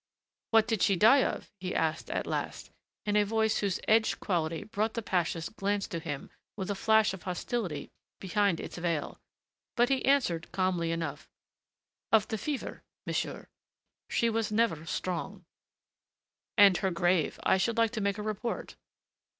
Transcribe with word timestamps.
"What 0.49 0.67
did 0.67 0.81
she 0.81 0.95
die 0.95 1.23
of?" 1.23 1.51
he 1.59 1.75
asked 1.75 2.09
at 2.09 2.25
last, 2.25 2.71
in 3.05 3.15
a 3.15 3.23
voice 3.23 3.59
whose 3.59 3.79
edged 3.87 4.19
quality 4.19 4.63
brought 4.63 4.95
the 4.95 5.03
pasha's 5.03 5.47
glance 5.47 5.87
to 5.89 5.99
him 5.99 6.31
with 6.57 6.71
a 6.71 6.73
flash 6.73 7.13
of 7.13 7.21
hostility 7.21 7.91
behind 8.19 8.59
its 8.59 8.79
veil. 8.79 9.19
But 9.75 9.89
he 9.89 10.03
answered 10.03 10.51
calmly 10.51 10.91
enough. 10.91 11.29
"Of 12.11 12.27
the 12.29 12.39
fever, 12.39 12.81
monsieur.... 13.05 13.47
She 14.09 14.27
was 14.27 14.51
never 14.51 14.87
strong." 14.87 15.45
"And 16.57 16.77
her 16.77 16.89
grave... 16.89 17.39
I 17.43 17.57
should 17.57 17.77
like 17.77 17.91
to 17.91 18.01
make 18.01 18.17
a 18.17 18.23
report." 18.23 18.77